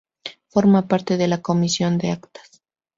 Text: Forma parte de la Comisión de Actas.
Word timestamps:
Forma 0.47 0.87
parte 0.87 1.15
de 1.15 1.27
la 1.27 1.43
Comisión 1.43 1.99
de 1.99 2.09
Actas. 2.09 2.63